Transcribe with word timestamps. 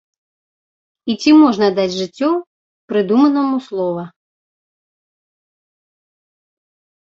І 1.13 1.15
ці 1.21 1.31
можна 1.41 1.67
даць 1.81 1.97
жыццё 1.99 2.31
прыдуманаму 2.93 3.61
слова? 3.69 4.09